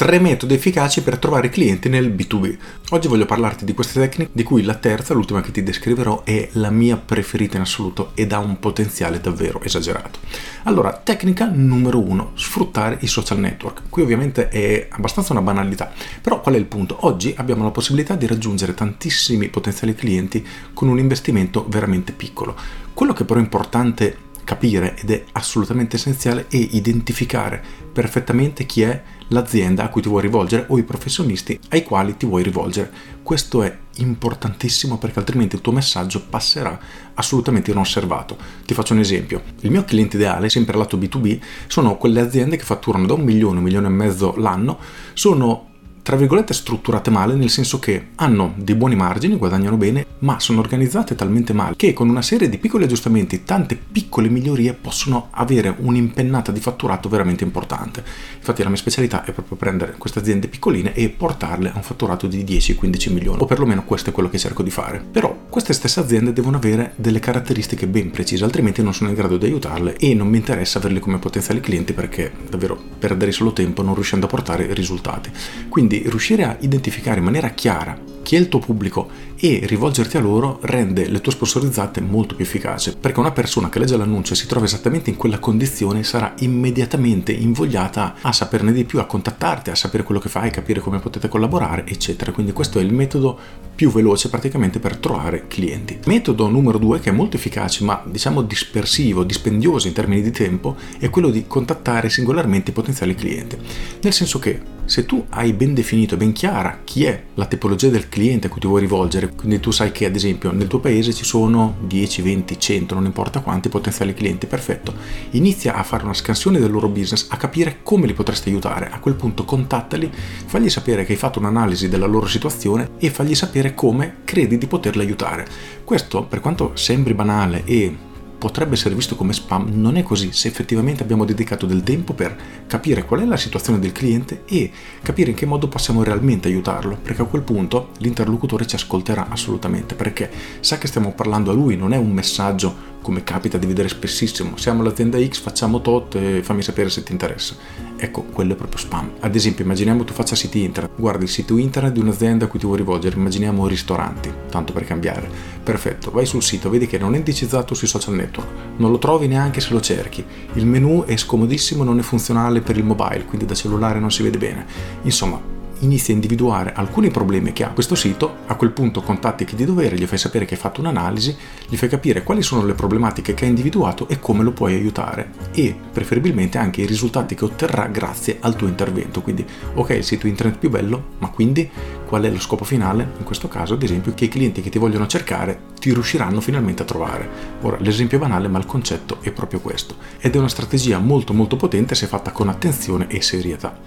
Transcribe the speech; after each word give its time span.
Tre 0.00 0.18
metodi 0.18 0.54
efficaci 0.54 1.02
per 1.02 1.18
trovare 1.18 1.50
clienti 1.50 1.90
nel 1.90 2.10
B2B. 2.10 2.56
Oggi 2.92 3.06
voglio 3.06 3.26
parlarti 3.26 3.66
di 3.66 3.74
queste 3.74 4.00
tecniche, 4.00 4.30
di 4.32 4.42
cui 4.42 4.62
la 4.62 4.76
terza, 4.76 5.12
l'ultima 5.12 5.42
che 5.42 5.50
ti 5.50 5.62
descriverò, 5.62 6.22
è 6.24 6.48
la 6.52 6.70
mia 6.70 6.96
preferita 6.96 7.56
in 7.56 7.64
assoluto 7.64 8.12
ed 8.14 8.32
ha 8.32 8.38
un 8.38 8.58
potenziale 8.58 9.20
davvero 9.20 9.60
esagerato. 9.60 10.20
Allora, 10.62 10.98
tecnica 11.04 11.50
numero 11.52 12.00
uno, 12.00 12.30
sfruttare 12.32 12.96
i 13.00 13.06
social 13.06 13.40
network. 13.40 13.82
Qui 13.90 14.00
ovviamente 14.00 14.48
è 14.48 14.88
abbastanza 14.90 15.32
una 15.34 15.42
banalità, 15.42 15.92
però 16.22 16.40
qual 16.40 16.54
è 16.54 16.58
il 16.58 16.64
punto? 16.64 16.96
Oggi 17.00 17.34
abbiamo 17.36 17.64
la 17.64 17.70
possibilità 17.70 18.14
di 18.14 18.26
raggiungere 18.26 18.72
tantissimi 18.72 19.50
potenziali 19.50 19.94
clienti 19.94 20.42
con 20.72 20.88
un 20.88 20.98
investimento 20.98 21.66
veramente 21.68 22.12
piccolo. 22.12 22.56
Quello 22.94 23.12
che 23.12 23.26
però 23.26 23.38
è 23.38 23.42
importante 23.42 24.16
capire 24.50 24.96
ed 24.96 25.12
è 25.12 25.24
assolutamente 25.30 25.94
essenziale 25.94 26.48
è 26.48 26.56
identificare 26.56 27.62
perfettamente 27.92 28.66
chi 28.66 28.82
è 28.82 29.00
l'azienda 29.28 29.84
a 29.84 29.88
cui 29.88 30.02
ti 30.02 30.08
vuoi 30.08 30.22
rivolgere 30.22 30.64
o 30.66 30.76
i 30.76 30.82
professionisti 30.82 31.56
ai 31.68 31.84
quali 31.84 32.16
ti 32.16 32.26
vuoi 32.26 32.42
rivolgere. 32.42 32.90
Questo 33.22 33.62
è 33.62 33.78
importantissimo 33.98 34.98
perché 34.98 35.20
altrimenti 35.20 35.54
il 35.54 35.60
tuo 35.60 35.70
messaggio 35.70 36.24
passerà 36.28 36.76
assolutamente 37.14 37.70
inosservato. 37.70 38.36
Ti 38.66 38.74
faccio 38.74 38.92
un 38.92 38.98
esempio. 38.98 39.40
Il 39.60 39.70
mio 39.70 39.84
cliente 39.84 40.16
ideale, 40.16 40.48
sempre 40.48 40.76
lato 40.76 40.96
B2B, 40.96 41.38
sono 41.68 41.96
quelle 41.96 42.20
aziende 42.20 42.56
che 42.56 42.64
fatturano 42.64 43.06
da 43.06 43.14
un 43.14 43.22
milione, 43.22 43.58
un 43.58 43.62
milione 43.62 43.86
e 43.86 43.90
mezzo 43.90 44.34
l'anno, 44.36 44.80
sono 45.14 45.69
tra 46.02 46.16
virgolette 46.16 46.54
strutturate 46.54 47.10
male 47.10 47.34
nel 47.34 47.50
senso 47.50 47.78
che 47.78 48.08
hanno 48.16 48.54
dei 48.56 48.74
buoni 48.74 48.96
margini, 48.96 49.36
guadagnano 49.36 49.76
bene, 49.76 50.06
ma 50.20 50.40
sono 50.40 50.60
organizzate 50.60 51.14
talmente 51.14 51.52
male 51.52 51.74
che 51.76 51.92
con 51.92 52.08
una 52.08 52.22
serie 52.22 52.48
di 52.48 52.58
piccoli 52.58 52.84
aggiustamenti, 52.84 53.44
tante 53.44 53.76
piccole 53.76 54.28
migliorie 54.28 54.74
possono 54.74 55.28
avere 55.30 55.74
un'impennata 55.76 56.52
di 56.52 56.60
fatturato 56.60 57.08
veramente 57.08 57.44
importante. 57.44 58.02
Infatti 58.36 58.62
la 58.62 58.68
mia 58.68 58.78
specialità 58.78 59.24
è 59.24 59.32
proprio 59.32 59.56
prendere 59.56 59.94
queste 59.98 60.18
aziende 60.18 60.48
piccoline 60.48 60.94
e 60.94 61.08
portarle 61.10 61.70
a 61.70 61.76
un 61.76 61.82
fatturato 61.82 62.26
di 62.26 62.44
10-15 62.44 63.12
milioni, 63.12 63.40
o 63.40 63.44
perlomeno 63.44 63.84
questo 63.84 64.10
è 64.10 64.12
quello 64.12 64.28
che 64.28 64.38
cerco 64.38 64.62
di 64.62 64.70
fare. 64.70 65.02
Però 65.10 65.46
queste 65.48 65.72
stesse 65.72 66.00
aziende 66.00 66.32
devono 66.32 66.56
avere 66.56 66.92
delle 66.96 67.20
caratteristiche 67.20 67.86
ben 67.86 68.10
precise, 68.10 68.44
altrimenti 68.44 68.82
non 68.82 68.94
sono 68.94 69.10
in 69.10 69.16
grado 69.16 69.36
di 69.36 69.46
aiutarle 69.46 69.96
e 69.96 70.14
non 70.14 70.28
mi 70.28 70.38
interessa 70.38 70.78
averle 70.78 71.00
come 71.00 71.18
potenziali 71.18 71.60
clienti 71.60 71.92
perché 71.92 72.32
davvero 72.48 72.78
perdere 72.98 73.32
solo 73.32 73.52
tempo 73.52 73.82
non 73.82 73.94
riuscendo 73.94 74.26
a 74.26 74.28
portare 74.28 74.72
risultati. 74.74 75.30
Quindi 75.68 75.89
quindi 75.90 76.08
riuscire 76.08 76.44
a 76.44 76.56
identificare 76.60 77.18
in 77.18 77.24
maniera 77.24 77.48
chiara 77.48 77.98
chi 78.22 78.36
è 78.36 78.38
il 78.38 78.48
tuo 78.48 78.60
pubblico 78.60 79.08
e 79.34 79.62
rivolgerti 79.64 80.16
a 80.16 80.20
loro 80.20 80.58
rende 80.62 81.08
le 81.08 81.20
tue 81.20 81.32
sponsorizzate 81.32 82.00
molto 82.00 82.36
più 82.36 82.44
efficaci 82.44 82.94
perché 83.00 83.18
una 83.18 83.32
persona 83.32 83.68
che 83.68 83.80
legge 83.80 83.96
l'annuncio 83.96 84.34
e 84.34 84.36
si 84.36 84.46
trova 84.46 84.66
esattamente 84.66 85.10
in 85.10 85.16
quella 85.16 85.40
condizione 85.40 86.04
sarà 86.04 86.34
immediatamente 86.38 87.32
invogliata 87.32 88.16
a 88.20 88.30
saperne 88.32 88.72
di 88.72 88.84
più, 88.84 89.00
a 89.00 89.06
contattarti, 89.06 89.70
a 89.70 89.74
sapere 89.74 90.04
quello 90.04 90.20
che 90.20 90.28
fai, 90.28 90.50
capire 90.50 90.80
come 90.80 91.00
potete 91.00 91.26
collaborare 91.26 91.84
eccetera. 91.86 92.30
Quindi 92.30 92.52
questo 92.52 92.78
è 92.78 92.82
il 92.82 92.92
metodo 92.92 93.36
più 93.74 93.90
veloce 93.90 94.28
praticamente 94.28 94.78
per 94.78 94.98
trovare 94.98 95.46
clienti. 95.48 95.98
Metodo 96.04 96.48
numero 96.48 96.78
due 96.78 97.00
che 97.00 97.10
è 97.10 97.12
molto 97.12 97.36
efficace 97.36 97.82
ma 97.82 98.00
diciamo 98.04 98.42
dispersivo, 98.42 99.24
dispendioso 99.24 99.88
in 99.88 99.94
termini 99.94 100.22
di 100.22 100.30
tempo 100.30 100.76
è 100.98 101.10
quello 101.10 101.30
di 101.30 101.46
contattare 101.48 102.10
singolarmente 102.10 102.70
i 102.70 102.74
potenziali 102.74 103.14
clienti. 103.14 103.56
Nel 104.02 104.12
senso 104.12 104.38
che 104.38 104.78
se 104.90 105.06
tu 105.06 105.24
hai 105.28 105.52
ben 105.52 105.72
definito 105.72 106.16
ben 106.16 106.32
chiara 106.32 106.80
chi 106.82 107.04
è 107.04 107.22
la 107.34 107.46
tipologia 107.46 107.90
del 107.90 108.08
cliente 108.08 108.48
a 108.48 108.50
cui 108.50 108.60
ti 108.60 108.66
vuoi 108.66 108.80
rivolgere, 108.80 109.32
quindi 109.36 109.60
tu 109.60 109.70
sai 109.70 109.92
che 109.92 110.04
ad 110.04 110.16
esempio 110.16 110.50
nel 110.50 110.66
tuo 110.66 110.80
paese 110.80 111.12
ci 111.12 111.22
sono 111.22 111.76
10, 111.86 112.22
20, 112.22 112.58
100, 112.58 112.94
non 112.94 113.04
importa 113.04 113.38
quanti 113.38 113.68
potenziali 113.68 114.14
clienti, 114.14 114.46
perfetto, 114.46 114.92
inizia 115.30 115.76
a 115.76 115.84
fare 115.84 116.02
una 116.02 116.12
scansione 116.12 116.58
del 116.58 116.72
loro 116.72 116.88
business, 116.88 117.28
a 117.30 117.36
capire 117.36 117.78
come 117.84 118.08
li 118.08 118.14
potresti 118.14 118.48
aiutare, 118.48 118.90
a 118.90 118.98
quel 118.98 119.14
punto 119.14 119.44
contattali, 119.44 120.10
fagli 120.46 120.68
sapere 120.68 121.04
che 121.04 121.12
hai 121.12 121.18
fatto 121.18 121.38
un'analisi 121.38 121.88
della 121.88 122.06
loro 122.06 122.26
situazione 122.26 122.90
e 122.98 123.10
fagli 123.10 123.36
sapere 123.36 123.74
come 123.74 124.16
credi 124.24 124.58
di 124.58 124.66
poterli 124.66 125.02
aiutare. 125.02 125.46
Questo, 125.84 126.24
per 126.24 126.40
quanto 126.40 126.72
sembri 126.74 127.14
banale 127.14 127.62
e 127.64 128.08
potrebbe 128.40 128.72
essere 128.72 128.94
visto 128.94 129.16
come 129.16 129.34
spam, 129.34 129.68
non 129.74 129.98
è 129.98 130.02
così. 130.02 130.32
Se 130.32 130.48
effettivamente 130.48 131.02
abbiamo 131.02 131.26
dedicato 131.26 131.66
del 131.66 131.82
tempo 131.82 132.14
per 132.14 132.34
capire 132.66 133.04
qual 133.04 133.20
è 133.20 133.26
la 133.26 133.36
situazione 133.36 133.78
del 133.78 133.92
cliente 133.92 134.44
e 134.46 134.70
capire 135.02 135.30
in 135.30 135.36
che 135.36 135.44
modo 135.44 135.68
possiamo 135.68 136.02
realmente 136.02 136.48
aiutarlo, 136.48 136.96
perché 137.00 137.20
a 137.20 137.26
quel 137.26 137.42
punto 137.42 137.90
l'interlocutore 137.98 138.66
ci 138.66 138.76
ascolterà 138.76 139.28
assolutamente, 139.28 139.94
perché 139.94 140.30
sa 140.60 140.78
che 140.78 140.86
stiamo 140.86 141.12
parlando 141.12 141.50
a 141.50 141.54
lui, 141.54 141.76
non 141.76 141.92
è 141.92 141.98
un 141.98 142.10
messaggio 142.10 142.88
come 143.00 143.24
capita 143.24 143.58
di 143.58 143.66
vedere 143.66 143.88
spessissimo, 143.88 144.56
siamo 144.56 144.82
l'azienda 144.82 145.18
X, 145.18 145.40
facciamo 145.40 145.80
tot 145.80 146.14
e 146.14 146.42
fammi 146.42 146.62
sapere 146.62 146.90
se 146.90 147.02
ti 147.02 147.12
interessa. 147.12 147.54
Ecco, 147.96 148.22
quello 148.22 148.52
è 148.52 148.56
proprio 148.56 148.78
spam. 148.78 149.12
Ad 149.20 149.34
esempio, 149.34 149.64
immaginiamo 149.64 150.04
tu 150.04 150.12
faccia 150.12 150.34
siti 150.34 150.62
internet, 150.62 150.92
guardi 150.96 151.24
il 151.24 151.30
sito 151.30 151.56
internet 151.56 151.92
di 151.92 152.00
un'azienda 152.00 152.46
a 152.46 152.48
cui 152.48 152.58
ti 152.58 152.64
vuoi 152.66 152.78
rivolgere, 152.78 153.16
immaginiamo 153.16 153.66
ristoranti, 153.66 154.32
tanto 154.50 154.72
per 154.72 154.84
cambiare. 154.84 155.28
Perfetto, 155.62 156.10
vai 156.10 156.26
sul 156.26 156.42
sito, 156.42 156.70
vedi 156.70 156.86
che 156.86 156.98
non 156.98 157.14
è 157.14 157.18
indicizzato 157.18 157.74
sui 157.74 157.86
social 157.86 158.14
network, 158.14 158.48
non 158.76 158.90
lo 158.90 158.98
trovi 158.98 159.26
neanche 159.26 159.60
se 159.60 159.72
lo 159.72 159.80
cerchi, 159.80 160.24
il 160.54 160.66
menu 160.66 161.04
è 161.04 161.16
scomodissimo, 161.16 161.84
non 161.84 161.98
è 161.98 162.02
funzionale 162.02 162.60
per 162.60 162.76
il 162.76 162.84
mobile, 162.84 163.24
quindi 163.24 163.46
da 163.46 163.54
cellulare 163.54 164.00
non 164.00 164.10
si 164.10 164.22
vede 164.22 164.38
bene. 164.38 164.66
Insomma, 165.02 165.58
inizi 165.80 166.10
a 166.10 166.14
individuare 166.14 166.72
alcuni 166.72 167.10
problemi 167.10 167.52
che 167.52 167.64
ha 167.64 167.70
questo 167.70 167.94
sito, 167.94 168.36
a 168.46 168.54
quel 168.54 168.70
punto 168.70 169.02
contatti 169.02 169.44
chi 169.44 169.54
di 169.54 169.64
dovere, 169.64 169.96
gli 169.96 170.06
fai 170.06 170.18
sapere 170.18 170.44
che 170.44 170.54
hai 170.54 170.60
fatto 170.60 170.80
un'analisi, 170.80 171.36
gli 171.68 171.76
fai 171.76 171.88
capire 171.88 172.22
quali 172.22 172.42
sono 172.42 172.64
le 172.64 172.74
problematiche 172.74 173.34
che 173.34 173.44
ha 173.44 173.48
individuato 173.48 174.08
e 174.08 174.18
come 174.18 174.42
lo 174.42 174.52
puoi 174.52 174.74
aiutare 174.74 175.30
e 175.52 175.74
preferibilmente 175.92 176.58
anche 176.58 176.82
i 176.82 176.86
risultati 176.86 177.34
che 177.34 177.44
otterrà 177.44 177.86
grazie 177.86 178.38
al 178.40 178.56
tuo 178.56 178.68
intervento. 178.68 179.22
Quindi 179.22 179.44
ok, 179.74 179.90
il 179.90 180.04
sito 180.04 180.26
internet 180.26 180.58
più 180.58 180.70
bello, 180.70 181.04
ma 181.18 181.28
quindi 181.30 181.68
qual 182.06 182.22
è 182.22 182.30
lo 182.30 182.40
scopo 182.40 182.64
finale? 182.64 183.08
In 183.18 183.24
questo 183.24 183.48
caso 183.48 183.74
ad 183.74 183.82
esempio 183.82 184.14
che 184.14 184.24
i 184.24 184.28
clienti 184.28 184.60
che 184.60 184.70
ti 184.70 184.78
vogliono 184.78 185.06
cercare 185.06 185.69
ti 185.80 185.92
riusciranno 185.92 186.40
finalmente 186.40 186.82
a 186.82 186.86
trovare. 186.86 187.28
Ora 187.62 187.78
l'esempio 187.80 188.18
è 188.18 188.20
banale 188.20 188.48
ma 188.48 188.58
il 188.58 188.66
concetto 188.66 189.18
è 189.22 189.30
proprio 189.32 189.60
questo 189.60 189.96
ed 190.18 190.34
è 190.34 190.38
una 190.38 190.48
strategia 190.48 190.98
molto 190.98 191.32
molto 191.32 191.56
potente 191.56 191.94
se 191.94 192.06
fatta 192.06 192.30
con 192.32 192.48
attenzione 192.48 193.08
e 193.08 193.22
serietà. 193.22 193.78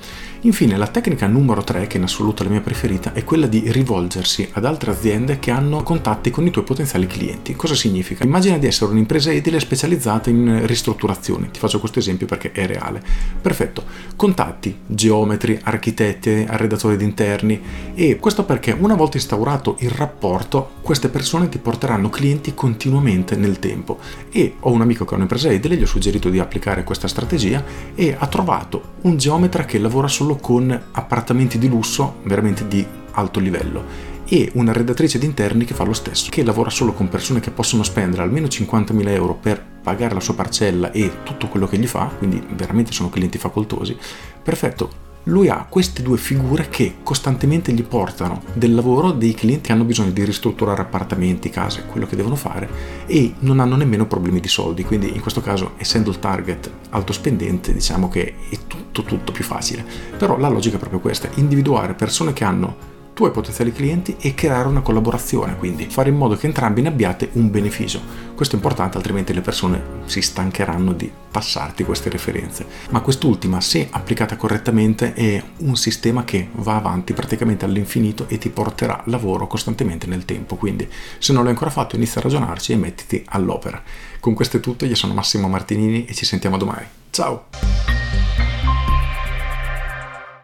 Infine 0.42 0.76
la 0.76 0.88
tecnica 0.88 1.28
numero 1.28 1.64
3 1.64 1.74
3, 1.74 1.88
che 1.88 1.98
in 1.98 2.04
assoluto 2.04 2.44
è 2.44 2.46
la 2.46 2.52
mia 2.52 2.62
preferita, 2.62 3.14
è 3.14 3.24
quella 3.24 3.48
di 3.48 3.64
rivolgersi 3.72 4.48
ad 4.54 4.66
altre 4.66 4.92
aziende 4.92 5.40
che 5.40 5.50
hanno 5.50 5.82
contatti 5.82 6.30
con 6.30 6.46
i 6.46 6.52
tuoi 6.52 6.64
potenziali 6.64 7.08
clienti. 7.08 7.56
Cosa 7.56 7.74
significa? 7.74 8.24
Immagina 8.24 8.60
di 8.60 8.68
essere 8.68 8.92
un'impresa 8.92 9.32
edile 9.32 9.60
specializzata 9.60 10.30
in 10.30 10.66
ristrutturazioni. 10.68 11.50
Ti 11.50 11.60
faccio 11.60 11.80
questo 11.80 11.98
esempio 12.00 12.28
perché 12.28 12.52
è 12.52 12.68
reale. 12.68 13.02
Perfetto. 13.42 13.84
Contatti 14.16 14.78
geometri, 14.86 15.60
architetti, 15.64 16.46
arredatori 16.48 16.96
di 16.96 17.04
interni 17.04 17.60
e 17.96 18.18
questo 18.18 18.44
perché 18.44 18.76
una 18.78 18.96
volta 18.96 19.18
instaurato 19.18 19.78
il 19.80 19.90
rapporto, 19.90 20.74
queste 20.82 21.10
persone 21.10 21.50
ti 21.50 21.58
porteranno 21.58 21.82
clienti 22.10 22.54
continuamente 22.54 23.36
nel 23.36 23.60
tempo. 23.60 24.00
E 24.32 24.56
ho 24.60 24.72
un 24.72 24.82
amico 24.82 25.06
che 25.06 25.14
ha 25.14 25.18
un'impresa 25.18 25.50
edile, 25.50 25.76
gli 25.76 25.84
ho 25.84 25.88
suggerito 25.88 26.30
di 26.30 26.40
applicare 26.40 26.84
questa 26.84 27.08
strategia 27.08 27.64
e 27.96 28.16
ha 28.18 28.28
trovato 28.28 28.94
un 29.02 29.18
geometra 29.18 29.66
che 29.66 29.80
lavora 29.80 30.08
solo 30.08 30.36
con 30.38 30.82
appartamenti 30.92 31.58
di 31.58 31.68
lusso, 31.68 32.18
veramente 32.24 32.68
di 32.68 32.86
alto 33.12 33.40
livello 33.40 34.12
e 34.26 34.50
una 34.54 34.72
redattrice 34.72 35.20
di 35.20 35.26
interni 35.26 35.66
che 35.66 35.74
fa 35.74 35.84
lo 35.84 35.94
stesso, 35.94 36.30
che 36.32 36.44
lavora 36.44 36.70
solo 36.70 36.94
con 36.94 37.10
persone 37.10 37.40
che 37.40 37.52
possono 37.52 37.84
spendere 37.84 38.24
almeno 38.24 38.48
50.000 38.48 39.10
euro 39.10 39.36
per 39.36 39.64
pagare 39.84 40.14
la 40.14 40.22
sua 40.22 40.34
parcella 40.34 40.92
e 40.92 41.12
tutto 41.24 41.48
quello 41.48 41.68
che 41.68 41.78
gli 41.78 41.88
fa, 41.88 42.06
quindi 42.18 42.42
veramente 42.56 42.94
sono 42.94 43.10
clienti 43.10 43.38
facoltosi. 43.38 43.98
Perfetto, 44.42 45.03
lui 45.24 45.48
ha 45.48 45.66
queste 45.70 46.02
due 46.02 46.18
figure 46.18 46.68
che 46.70 46.96
costantemente 47.04 47.72
gli 47.72 47.84
portano 47.84 48.42
del 48.54 48.76
lavoro 48.76 49.12
dei 49.12 49.34
clienti 49.34 49.68
che 49.68 49.72
hanno 49.72 49.84
bisogno 49.84 50.12
di 50.12 50.24
ristrutturare 50.24 50.82
appartamenti, 50.82 51.50
case, 51.50 51.86
quello 51.86 52.06
che 52.06 52.16
devono 52.16 52.36
fare 52.36 52.70
e 53.06 53.34
non 53.40 53.60
hanno 53.60 53.76
nemmeno 53.76 54.06
problemi 54.06 54.40
di 54.40 54.48
soldi. 54.48 54.84
Quindi 54.84 55.14
in 55.14 55.22
questo 55.22 55.42
caso, 55.42 55.74
essendo 55.78 56.10
il 56.10 56.20
target 56.20 56.70
alto 56.90 57.14
spendente, 57.14 57.74
diciamo 57.74 58.10
che 58.10 58.36
è 58.50 58.58
tutto 58.68 59.04
tutto 59.04 59.32
più 59.32 59.44
facile. 59.44 59.86
Però 60.18 60.38
la 60.38 60.50
logica 60.50 60.76
è 60.76 60.80
proprio 60.80 61.00
questa, 61.00 61.30
individuare 61.36 61.94
persone 61.94 62.34
che 62.34 62.44
hanno 62.44 62.92
tuoi 63.14 63.32
potenziali 63.32 63.72
clienti 63.72 64.16
e 64.20 64.34
creare 64.34 64.68
una 64.68 64.82
collaborazione, 64.82 65.56
quindi 65.56 65.86
fare 65.86 66.10
in 66.10 66.16
modo 66.16 66.36
che 66.36 66.48
entrambi 66.48 66.82
ne 66.82 66.88
abbiate 66.88 67.30
un 67.34 67.50
beneficio. 67.52 68.02
Questo 68.36 68.56
è 68.56 68.58
importante, 68.58 68.98
altrimenti 68.98 69.34
le 69.34 69.42
persone 69.42 69.82
si 70.06 70.22
stancheranno 70.22 70.94
di 70.94 71.12
passarti 71.32 71.84
queste 71.84 72.10
referenze. 72.10 72.66
Ma 72.90 73.02
quest'ultima, 73.02 73.62
se 73.62 73.88
applicata 73.90 74.36
correttamente, 74.36 75.14
è 75.14 75.42
un 75.60 75.76
sistema 75.76 76.24
che 76.24 76.50
va 76.54 76.76
avanti 76.76 77.14
praticamente 77.14 77.66
all'infinito 77.66 78.26
e 78.28 78.38
ti 78.38 78.50
porterà 78.50 79.02
lavoro 79.06 79.48
costantemente 79.48 80.08
nel 80.08 80.26
tempo. 80.26 80.56
Quindi, 80.56 80.90
se 81.20 81.34
non 81.34 81.44
l'hai 81.44 81.52
ancora 81.52 81.72
fatto, 81.72 81.96
inizia 81.96 82.20
a 82.20 82.24
ragionarci 82.24 82.72
e 82.72 82.78
mettiti 82.78 83.24
all'opera. 83.30 83.82
Con 84.20 84.34
questo 84.34 84.58
è 84.58 84.60
tutto, 84.60 84.86
io 84.86 84.96
sono 84.96 85.14
Massimo 85.14 85.48
Martinini 85.48 86.06
e 86.06 86.14
ci 86.14 86.26
sentiamo 86.26 86.58
domani. 86.58 86.86
Ciao! 87.12 87.83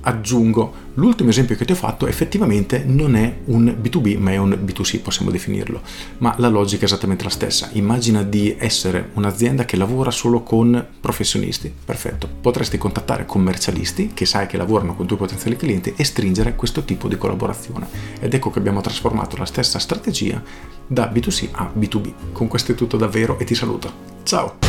Aggiungo, 0.01 0.74
l'ultimo 0.96 1.30
esempio 1.30 1.56
che 1.56 1.66
ti 1.66 1.72
ho 1.72 1.75
fatto 1.75 2.07
effettivamente 2.07 2.84
non 2.86 3.16
è 3.16 3.38
un 3.46 3.75
B2B 3.81 4.18
ma 4.18 4.31
è 4.31 4.38
un 4.38 4.57
B2C, 4.63 5.01
possiamo 5.01 5.31
definirlo, 5.31 5.81
ma 6.19 6.34
la 6.38 6.48
logica 6.48 6.81
è 6.81 6.86
esattamente 6.86 7.24
la 7.24 7.30
stessa. 7.30 7.69
Immagina 7.74 8.24
di 8.24 8.56
essere 8.57 9.10
un'azienda 9.13 9.66
che 9.66 9.78
lavora 9.78 10.12
solo 10.12 10.42
con 10.42 10.86
professionisti, 11.00 11.74
perfetto. 11.84 12.30
Potresti 12.42 12.78
contattare 12.78 13.25
commercialisti 13.25 14.12
che 14.13 14.25
sai 14.25 14.48
che 14.48 14.57
lavorano 14.57 14.96
con 14.96 15.06
i 15.06 15.07
tuoi 15.07 15.19
potenziali 15.19 15.56
clienti 15.56 15.94
e 15.96 16.04
stringere 16.04 16.56
questo 16.56 16.84
tipo 16.84 17.07
di 17.07 17.18
collaborazione. 17.18 17.88
Ed 18.19 18.34
ecco 18.34 18.50
che 18.50 18.60
abbiamo 18.60 18.81
trasformato 18.81 19.38
la 19.38 19.46
stessa 19.46 19.80
strategia 19.80 20.42
da 20.88 21.12
B2C 21.12 21.50
a 21.51 21.72
B2B. 21.78 22.12
Con 22.31 22.48
questo 22.48 22.72
è 22.72 22.75
tutto 22.75 22.98
davvero 22.98 23.38
e 23.40 23.44
ti 23.44 23.56
saluto. 23.56 23.92
Ciao! 24.24 24.69